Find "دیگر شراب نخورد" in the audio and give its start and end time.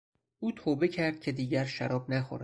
1.31-2.39